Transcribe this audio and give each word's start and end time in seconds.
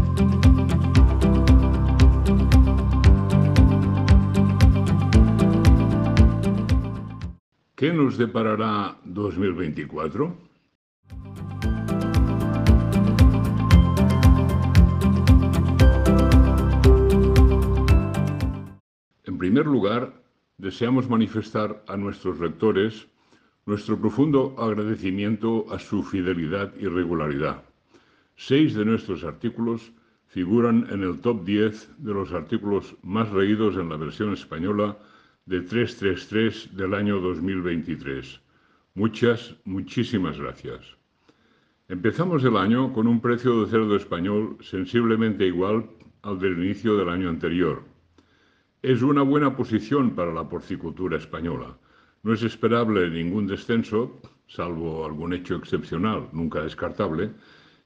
¿Qué 7.75 7.93
nos 7.93 8.17
deparará 8.17 8.97
2024? 9.05 10.35
En 19.25 19.37
primer 19.37 19.67
lugar, 19.67 20.18
deseamos 20.59 21.09
manifestar 21.09 21.83
a 21.87 21.97
nuestros 21.97 22.39
lectores 22.39 23.07
nuestro 23.65 23.99
profundo 23.99 24.55
agradecimiento 24.57 25.65
a 25.71 25.79
su 25.79 26.03
fidelidad 26.03 26.73
y 26.79 26.87
regularidad. 26.87 27.63
Seis 28.35 28.73
de 28.73 28.85
nuestros 28.85 29.23
artículos 29.23 29.91
figuran 30.27 30.87
en 30.91 31.03
el 31.03 31.19
top 31.19 31.43
10 31.43 31.95
de 31.97 32.13
los 32.13 32.31
artículos 32.33 32.95
más 33.03 33.31
leídos 33.31 33.75
en 33.75 33.89
la 33.89 33.97
versión 33.97 34.33
española 34.33 34.97
de 35.45 35.61
333 35.61 36.75
del 36.75 36.93
año 36.93 37.19
2023. 37.19 38.39
Muchas, 38.95 39.55
muchísimas 39.65 40.39
gracias. 40.39 40.81
Empezamos 41.87 42.43
el 42.43 42.57
año 42.57 42.93
con 42.93 43.07
un 43.07 43.21
precio 43.21 43.61
de 43.63 43.69
cerdo 43.69 43.95
español 43.95 44.57
sensiblemente 44.61 45.45
igual 45.45 45.89
al 46.21 46.39
del 46.39 46.63
inicio 46.63 46.97
del 46.97 47.09
año 47.09 47.29
anterior. 47.29 47.88
Es 48.81 49.01
una 49.01 49.23
buena 49.23 49.57
posición 49.57 50.11
para 50.11 50.31
la 50.31 50.47
porcicultura 50.47 51.17
española. 51.17 51.77
No 52.23 52.31
es 52.31 52.43
esperable 52.43 53.09
ningún 53.09 53.45
descenso, 53.45 54.21
salvo 54.47 55.05
algún 55.05 55.33
hecho 55.33 55.55
excepcional, 55.57 56.29
nunca 56.31 56.61
descartable, 56.61 57.31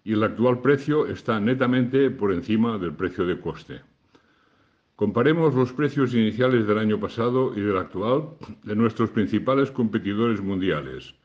y 0.04 0.14
el 0.14 0.24
actual 0.24 0.62
precio 0.62 1.08
está 1.08 1.40
netamente 1.40 2.12
por 2.12 2.32
encima 2.32 2.78
del 2.78 2.94
precio 2.94 3.26
de 3.26 3.40
coste. 3.40 3.82
Comparemos 4.96 5.56
los 5.56 5.74
precios 5.74 6.14
iniciales 6.14 6.68
del 6.68 6.78
año 6.78 7.00
pasado 7.00 7.58
y 7.58 7.62
del 7.62 7.78
actual 7.78 8.30
de 8.62 8.76
nuestros 8.76 9.10
principales 9.10 9.72
competidores 9.72 10.42
mundiales. 10.42 11.16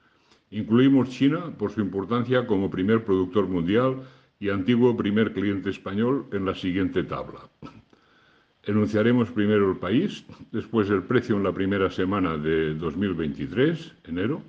Incluimos 0.50 1.10
China 1.10 1.52
por 1.58 1.72
su 1.72 1.82
importancia 1.82 2.46
como 2.46 2.70
primer 2.70 3.04
productor 3.04 3.46
mundial 3.46 3.96
y 4.40 4.48
antiguo 4.48 4.96
primer 4.96 5.34
cliente 5.34 5.68
español 5.68 6.26
en 6.32 6.46
la 6.46 6.54
siguiente 6.54 7.04
tabla. 7.04 7.40
Enunciaremos 8.68 9.30
primero 9.30 9.70
el 9.70 9.78
país, 9.78 10.26
después 10.52 10.90
el 10.90 11.02
precio 11.02 11.36
en 11.36 11.42
la 11.42 11.54
primera 11.54 11.90
semana 11.90 12.36
de 12.36 12.74
2023, 12.74 13.94
enero, 14.04 14.42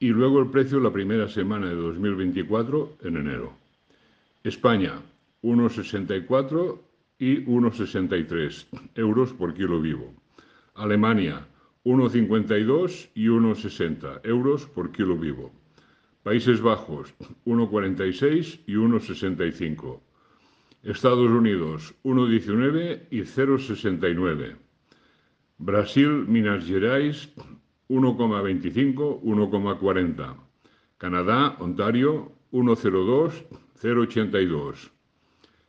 y 0.00 0.08
luego 0.08 0.40
el 0.40 0.50
precio 0.50 0.78
en 0.78 0.82
la 0.82 0.92
primera 0.92 1.28
semana 1.28 1.68
de 1.68 1.76
2024, 1.76 2.96
en 3.04 3.16
enero. 3.16 3.52
España, 4.42 5.00
1,64 5.44 6.80
y 7.20 7.44
1,63 7.44 8.66
euros 8.96 9.32
por 9.34 9.54
kilo 9.54 9.80
vivo. 9.80 10.12
Alemania, 10.74 11.46
1,52 11.84 13.10
y 13.14 13.26
1,60 13.26 14.20
euros 14.24 14.66
por 14.66 14.90
kilo 14.90 15.16
vivo. 15.16 15.52
Países 16.24 16.60
Bajos, 16.60 17.14
1,46 17.46 18.62
y 18.66 18.74
1,65. 18.74 20.07
Estados 20.88 21.30
Unidos, 21.30 21.94
1,19 22.02 23.08
y 23.10 23.20
0,69. 23.20 24.56
Brasil, 25.58 26.24
Minas 26.26 26.64
Gerais, 26.64 27.28
1,25, 27.90 29.20
1,40. 29.20 30.36
Canadá, 30.96 31.56
Ontario, 31.58 32.32
1,02, 32.52 33.44
0,82. 33.82 34.90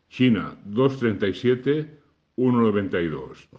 China 0.08 0.58
237, 0.64 2.00
192. 2.38 3.50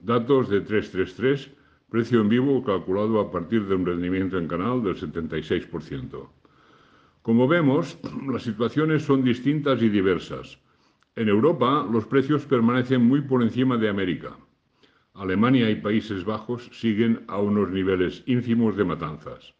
Datos 0.00 0.48
de 0.48 0.62
333, 0.62 1.50
precio 1.90 2.20
en 2.22 2.28
vivo 2.28 2.64
calculado 2.64 3.20
a 3.20 3.30
partir 3.30 3.68
de 3.68 3.76
un 3.76 3.86
rendimiento 3.86 4.36
en 4.36 4.48
canal 4.48 4.82
del 4.82 4.96
76%. 4.96 6.28
Como 7.22 7.46
vemos, 7.46 7.96
las 8.26 8.42
situaciones 8.42 9.04
son 9.04 9.22
distintas 9.22 9.80
y 9.80 9.90
diversas. 9.90 10.58
En 11.18 11.28
Europa, 11.28 11.84
los 11.90 12.06
precios 12.06 12.46
permanecen 12.46 13.04
muy 13.04 13.22
por 13.22 13.42
encima 13.42 13.76
de 13.76 13.88
América. 13.88 14.36
Alemania 15.14 15.68
y 15.68 15.74
Países 15.74 16.24
Bajos 16.24 16.70
siguen 16.72 17.24
a 17.26 17.38
unos 17.40 17.70
niveles 17.70 18.22
ínfimos 18.26 18.76
de 18.76 18.84
matanzas. 18.84 19.52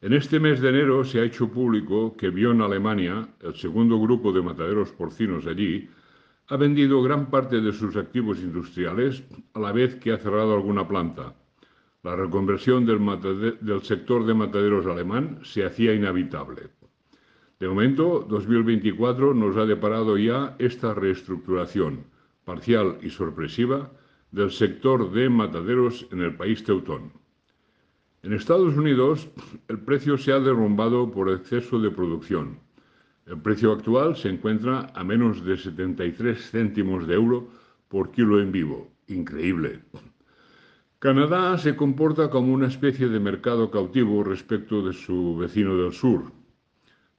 En 0.00 0.12
este 0.12 0.38
mes 0.38 0.60
de 0.60 0.68
enero 0.68 1.02
se 1.02 1.18
ha 1.18 1.24
hecho 1.24 1.50
público 1.50 2.16
que 2.16 2.30
Bion 2.30 2.62
Alemania, 2.62 3.26
el 3.40 3.56
segundo 3.56 3.98
grupo 3.98 4.30
de 4.32 4.42
mataderos 4.42 4.92
porcinos 4.92 5.44
allí, 5.48 5.90
ha 6.46 6.56
vendido 6.56 7.02
gran 7.02 7.30
parte 7.30 7.60
de 7.60 7.72
sus 7.72 7.96
activos 7.96 8.38
industriales 8.38 9.24
a 9.54 9.58
la 9.58 9.72
vez 9.72 9.96
que 9.96 10.12
ha 10.12 10.18
cerrado 10.18 10.54
alguna 10.54 10.86
planta. 10.86 11.34
La 12.04 12.14
reconversión 12.14 12.86
del, 12.86 13.00
del 13.60 13.82
sector 13.82 14.24
de 14.24 14.34
mataderos 14.34 14.86
alemán 14.86 15.40
se 15.42 15.64
hacía 15.64 15.92
inhabitable. 15.92 16.75
De 17.58 17.68
momento, 17.68 18.26
2024 18.28 19.32
nos 19.32 19.56
ha 19.56 19.64
deparado 19.64 20.18
ya 20.18 20.54
esta 20.58 20.92
reestructuración 20.92 22.04
parcial 22.44 22.98
y 23.00 23.08
sorpresiva 23.08 23.90
del 24.30 24.50
sector 24.50 25.10
de 25.10 25.30
mataderos 25.30 26.06
en 26.12 26.20
el 26.20 26.36
país 26.36 26.62
teutón. 26.64 27.12
En 28.22 28.34
Estados 28.34 28.76
Unidos, 28.76 29.30
el 29.68 29.78
precio 29.80 30.18
se 30.18 30.32
ha 30.32 30.38
derrumbado 30.38 31.10
por 31.10 31.30
exceso 31.30 31.78
de 31.80 31.90
producción. 31.90 32.58
El 33.24 33.40
precio 33.40 33.72
actual 33.72 34.16
se 34.16 34.28
encuentra 34.28 34.92
a 34.94 35.02
menos 35.02 35.42
de 35.42 35.56
73 35.56 36.50
céntimos 36.50 37.06
de 37.06 37.14
euro 37.14 37.48
por 37.88 38.10
kilo 38.10 38.38
en 38.38 38.52
vivo. 38.52 38.90
Increíble. 39.08 39.80
Canadá 40.98 41.56
se 41.56 41.74
comporta 41.74 42.28
como 42.28 42.52
una 42.52 42.66
especie 42.66 43.08
de 43.08 43.18
mercado 43.18 43.70
cautivo 43.70 44.22
respecto 44.22 44.86
de 44.86 44.92
su 44.92 45.38
vecino 45.38 45.74
del 45.76 45.94
sur. 45.94 46.35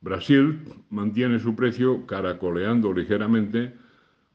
Brasil 0.01 0.59
mantiene 0.89 1.39
su 1.39 1.55
precio 1.55 2.05
caracoleando 2.05 2.93
ligeramente 2.93 3.73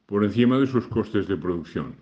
por 0.05 0.23
encima 0.23 0.59
de 0.59 0.67
sus 0.67 0.87
costes 0.87 1.27
de 1.27 1.37
producción. 1.37 1.95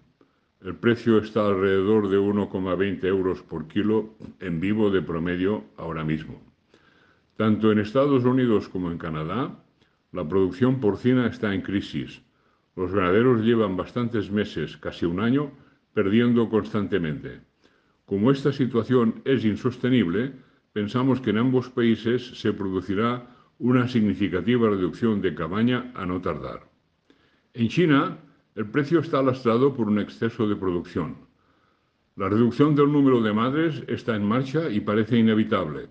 El 0.64 0.76
precio 0.76 1.18
está 1.20 1.48
alrededor 1.48 2.10
de 2.10 2.20
1,20 2.20 3.04
euros 3.06 3.42
por 3.42 3.68
kilo 3.68 4.16
en 4.40 4.60
vivo 4.60 4.90
de 4.90 5.02
promedio 5.02 5.64
ahora 5.78 6.04
mismo. 6.04 6.42
Tanto 7.38 7.72
en 7.72 7.80
Estados 7.80 8.26
Unidos 8.26 8.68
como 8.68 8.92
en 8.92 8.98
Canadá, 8.98 9.64
la 10.12 10.28
producción 10.28 10.80
porcina 10.80 11.28
está 11.28 11.54
en 11.54 11.62
crisis. 11.62 12.22
Los 12.76 12.92
ganaderos 12.94 13.42
llevan 13.42 13.78
bastantes 13.78 14.30
meses, 14.32 14.78
casi 14.78 15.06
un 15.06 15.20
año, 15.20 15.52
perdiendo 15.94 16.50
constantemente. 16.50 17.42
Como 18.06 18.32
esta 18.32 18.52
situación 18.52 19.22
es 19.26 19.46
insostenible, 19.46 20.34
pensamos 20.74 21.22
que 21.22 21.30
en 21.30 21.38
ambos 21.38 21.70
países 21.70 22.40
se 22.40 22.54
producirá 22.54 23.28
una 23.62 23.88
significativa 23.88 24.72
reducción 24.72 25.22
de 25.22 25.36
cabaña 25.36 25.92
a 25.94 26.04
no 26.04 26.20
tardar. 26.20 26.68
En 27.54 27.68
China, 27.68 28.18
el 28.56 28.66
precio 28.66 29.02
está 29.02 29.22
lastrado 29.22 29.76
por 29.76 29.88
un 29.88 30.00
exceso 30.00 30.48
de 30.48 30.56
producción. 30.56 31.16
La 32.16 32.28
reducción 32.28 32.76
del 32.76 32.92
número 32.92 33.22
de 33.22 33.34
madres 33.34 33.84
está 33.88 34.16
en 34.16 34.26
marcha 34.26 34.68
y 34.68 34.80
parece 34.80 35.20
inevitable. 35.20 35.90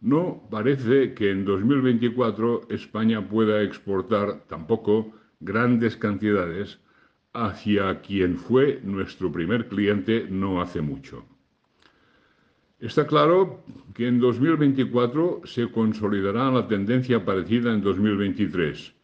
No 0.00 0.46
parece 0.50 1.14
que 1.14 1.30
en 1.30 1.46
2024 1.46 2.68
España 2.68 3.26
pueda 3.26 3.62
exportar 3.62 4.46
tampoco 4.46 5.10
grandes 5.40 5.96
cantidades 5.96 6.80
hacia 7.32 8.02
quien 8.02 8.36
fue 8.36 8.78
nuestro 8.84 9.32
primer 9.32 9.68
cliente 9.68 10.26
no 10.28 10.60
hace 10.60 10.82
mucho. 10.82 11.29
Está 12.80 13.06
claro 13.06 13.62
que 13.94 14.08
en 14.08 14.20
2024 14.20 15.42
se 15.44 15.70
consolidará 15.70 16.50
la 16.50 16.66
tendencia 16.66 17.24
parecida 17.24 17.72
en 17.72 17.82
2023 17.82 18.94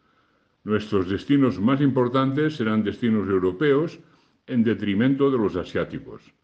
Nuestros 0.67 1.09
destinos 1.09 1.61
más 1.61 1.81
importantes 1.81 2.57
serán 2.57 2.83
destinos 2.83 3.29
europeos 3.29 4.01
en 4.49 4.65
detrimento 4.65 5.31
de 5.31 5.39
los 5.39 5.55
asiáticos. 5.55 6.35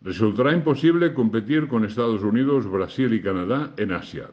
Resultará 0.00 0.54
imposible 0.54 1.12
competir 1.12 1.68
con 1.68 1.84
Estados 1.84 2.22
Unidos, 2.22 2.66
Brasil 2.66 3.12
y 3.12 3.20
Canadá 3.20 3.74
en 3.76 3.92
Asia. 3.92 4.30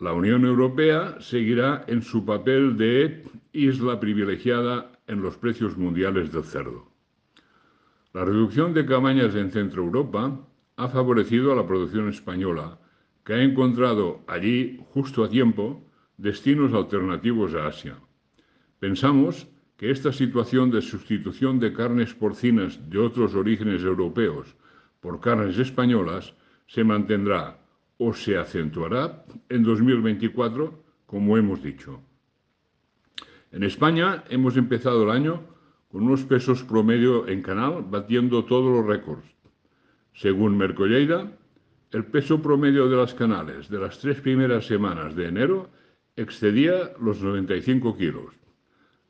La 0.00 0.12
Unión 0.12 0.44
Europea 0.44 1.20
seguirá 1.20 1.84
en 1.86 2.02
su 2.02 2.24
papel 2.24 2.76
de 2.76 3.22
isla 3.52 4.00
privilegiada 4.00 4.90
en 5.06 5.22
los 5.22 5.36
precios 5.36 5.76
mundiales 5.76 6.32
del 6.32 6.42
cerdo. 6.42 6.90
La 8.12 8.24
reducción 8.24 8.74
de 8.74 8.84
cabañas 8.84 9.36
en 9.36 9.52
Centro 9.52 9.84
Europa 9.84 10.40
ha 10.80 10.88
favorecido 10.88 11.52
a 11.52 11.56
la 11.56 11.66
producción 11.66 12.08
española, 12.08 12.78
que 13.22 13.34
ha 13.34 13.42
encontrado 13.42 14.24
allí, 14.26 14.80
justo 14.94 15.22
a 15.22 15.28
tiempo, 15.28 15.84
destinos 16.16 16.72
alternativos 16.72 17.54
a 17.54 17.66
Asia. 17.66 17.96
Pensamos 18.78 19.46
que 19.76 19.90
esta 19.90 20.10
situación 20.10 20.70
de 20.70 20.80
sustitución 20.80 21.60
de 21.60 21.74
carnes 21.74 22.14
porcinas 22.14 22.80
de 22.88 22.98
otros 22.98 23.34
orígenes 23.34 23.82
europeos 23.82 24.56
por 25.00 25.20
carnes 25.20 25.58
españolas 25.58 26.32
se 26.66 26.82
mantendrá 26.82 27.60
o 27.98 28.14
se 28.14 28.38
acentuará 28.38 29.26
en 29.50 29.62
2024, 29.62 30.82
como 31.04 31.36
hemos 31.36 31.62
dicho. 31.62 32.00
En 33.52 33.64
España 33.64 34.24
hemos 34.30 34.56
empezado 34.56 35.02
el 35.02 35.10
año 35.10 35.42
con 35.90 36.04
unos 36.04 36.24
pesos 36.24 36.62
promedio 36.62 37.28
en 37.28 37.42
canal 37.42 37.84
batiendo 37.86 38.46
todos 38.46 38.72
los 38.72 38.86
récords. 38.86 39.39
Según 40.14 40.56
Mercolleida, 40.56 41.30
el 41.92 42.04
peso 42.04 42.40
promedio 42.40 42.88
de 42.88 42.96
las 42.96 43.14
canales 43.14 43.68
de 43.68 43.78
las 43.78 43.98
tres 43.98 44.20
primeras 44.20 44.66
semanas 44.66 45.16
de 45.16 45.26
enero 45.26 45.70
excedía 46.16 46.92
los 47.00 47.20
95 47.20 47.96
kilos. 47.96 48.34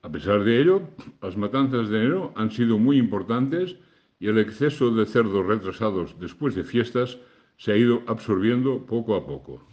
A 0.02 0.10
pesar 0.10 0.44
de 0.44 0.60
ello, 0.60 0.82
las 1.20 1.36
matanzas 1.36 1.90
de 1.90 1.98
enero 1.98 2.32
han 2.36 2.50
sido 2.50 2.78
muy 2.78 2.96
importantes 2.96 3.76
y 4.18 4.28
el 4.28 4.38
exceso 4.38 4.90
de 4.90 5.04
cerdos 5.06 5.46
retrasados 5.46 6.18
después 6.18 6.54
de 6.54 6.64
fiestas 6.64 7.18
se 7.58 7.72
ha 7.72 7.76
ido 7.76 8.02
absorbiendo 8.06 8.86
poco 8.86 9.14
a 9.14 9.26
poco. 9.26 9.66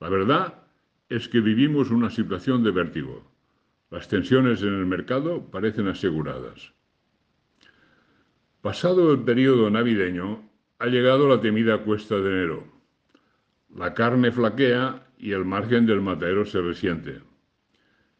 La 0.00 0.08
verdad 0.08 0.54
es 1.10 1.28
que 1.28 1.40
vivimos 1.40 1.90
una 1.90 2.08
situación 2.08 2.64
de 2.64 2.70
vértigo. 2.70 3.30
Las 3.90 4.08
tensiones 4.08 4.62
en 4.62 4.72
el 4.72 4.86
mercado 4.86 5.50
parecen 5.50 5.86
aseguradas. 5.88 6.72
Pasado 8.62 9.12
el 9.12 9.20
periodo 9.20 9.68
navideño, 9.68 10.48
ha 10.78 10.86
llegado 10.86 11.28
la 11.28 11.42
temida 11.42 11.84
cuesta 11.84 12.16
de 12.16 12.30
enero. 12.30 12.73
La 13.76 13.92
carne 13.92 14.30
flaquea 14.30 15.04
y 15.18 15.32
el 15.32 15.44
margen 15.44 15.84
del 15.84 16.00
matadero 16.00 16.44
se 16.44 16.60
resiente. 16.60 17.20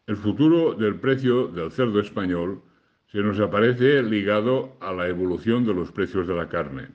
El 0.08 0.16
futuro 0.16 0.74
del 0.74 0.96
precio 0.96 1.46
del 1.46 1.70
cerdo 1.70 2.00
español 2.00 2.60
se 3.06 3.20
nos 3.20 3.38
aparece 3.38 4.02
ligado 4.02 4.76
a 4.80 4.92
la 4.92 5.06
evolución 5.06 5.64
de 5.64 5.72
los 5.72 5.92
precios 5.92 6.26
de 6.26 6.34
la 6.34 6.48
carne. 6.48 6.88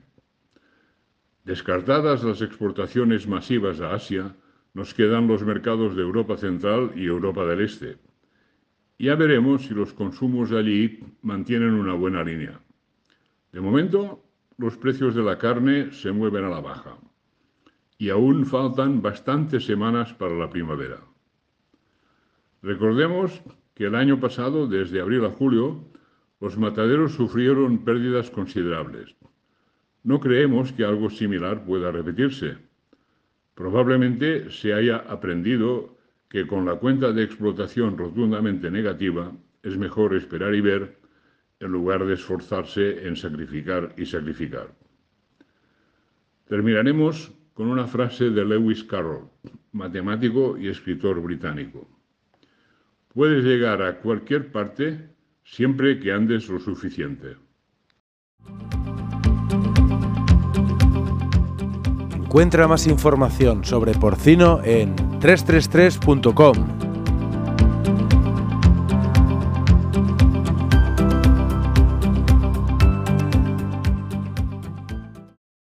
Descartadas 1.44 2.22
las 2.22 2.42
exportaciones 2.42 3.26
masivas 3.26 3.80
a 3.80 3.94
Asia, 3.94 4.36
nos 4.74 4.92
quedan 4.92 5.26
los 5.26 5.42
mercados 5.42 5.96
de 5.96 6.02
Europa 6.02 6.36
Central 6.36 6.92
y 6.94 7.06
Europa 7.06 7.46
del 7.46 7.62
Este. 7.62 7.96
Ya 8.98 9.14
veremos 9.14 9.62
si 9.62 9.72
los 9.72 9.94
consumos 9.94 10.50
de 10.50 10.58
allí 10.58 11.00
mantienen 11.22 11.72
una 11.72 11.94
buena 11.94 12.22
línea. 12.22 12.60
De 13.52 13.60
momento, 13.62 14.22
los 14.58 14.76
precios 14.76 15.14
de 15.14 15.22
la 15.22 15.38
carne 15.38 15.92
se 15.92 16.12
mueven 16.12 16.44
a 16.44 16.50
la 16.50 16.60
baja 16.60 16.98
y 18.00 18.08
aún 18.08 18.46
faltan 18.46 19.02
bastantes 19.02 19.66
semanas 19.66 20.14
para 20.14 20.34
la 20.34 20.48
primavera. 20.48 21.00
Recordemos 22.62 23.42
que 23.74 23.84
el 23.84 23.94
año 23.94 24.18
pasado, 24.18 24.66
desde 24.66 25.02
abril 25.02 25.22
a 25.26 25.30
julio, 25.30 25.84
los 26.40 26.56
mataderos 26.56 27.12
sufrieron 27.12 27.84
pérdidas 27.84 28.30
considerables. 28.30 29.14
No 30.02 30.18
creemos 30.18 30.72
que 30.72 30.82
algo 30.82 31.10
similar 31.10 31.62
pueda 31.66 31.92
repetirse. 31.92 32.56
Probablemente 33.54 34.50
se 34.50 34.72
haya 34.72 34.96
aprendido 34.96 35.94
que 36.30 36.46
con 36.46 36.64
la 36.64 36.76
cuenta 36.76 37.12
de 37.12 37.22
explotación 37.22 37.98
rotundamente 37.98 38.70
negativa 38.70 39.30
es 39.62 39.76
mejor 39.76 40.14
esperar 40.14 40.54
y 40.54 40.62
ver 40.62 40.96
en 41.60 41.70
lugar 41.70 42.06
de 42.06 42.14
esforzarse 42.14 43.06
en 43.06 43.14
sacrificar 43.14 43.92
y 43.98 44.06
sacrificar. 44.06 44.72
Terminaremos 46.48 47.34
con 47.60 47.68
una 47.68 47.86
frase 47.86 48.30
de 48.30 48.42
Lewis 48.42 48.82
Carroll, 48.84 49.28
matemático 49.72 50.56
y 50.56 50.68
escritor 50.68 51.20
británico. 51.20 51.86
Puedes 53.12 53.44
llegar 53.44 53.82
a 53.82 53.98
cualquier 53.98 54.50
parte 54.50 55.10
siempre 55.44 56.00
que 56.00 56.10
andes 56.10 56.48
lo 56.48 56.58
suficiente. 56.58 57.36
Encuentra 62.16 62.66
más 62.66 62.86
información 62.86 63.62
sobre 63.62 63.92
porcino 63.92 64.62
en 64.64 64.96
333.com. 64.96 66.79